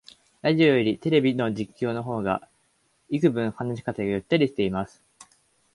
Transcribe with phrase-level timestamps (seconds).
[0.41, 2.49] ラジオよりテレビの実況の方が
[3.09, 5.03] いくぶん話し方がゆったりしてます